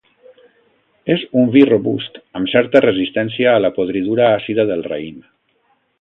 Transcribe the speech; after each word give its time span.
És 1.15 1.25
un 1.41 1.51
vi 1.57 1.61
robust 1.71 2.17
amb 2.39 2.51
certa 2.55 2.83
resistència 2.87 3.53
a 3.53 3.61
la 3.67 3.73
podridura 3.79 4.29
àcida 4.39 4.67
del 4.71 4.87
raïm. 4.93 5.25